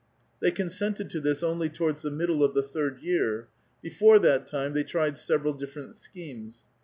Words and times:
The.y 0.39 0.49
consented 0.49 1.11
to 1.11 1.19
this 1.19 1.43
only 1.43 1.69
towards 1.69 2.01
the 2.01 2.09
■iniddle 2.09 2.43
of 2.43 2.55
the 2.55 2.63
third 2.63 3.03
year; 3.03 3.49
before 3.83 4.17
that 4.17 4.47
time 4.47 4.73
they 4.73 4.83
tried 4.83 5.15
several" 5.15 5.53
liifferent 5.59 5.93
schemes. 5.93 6.63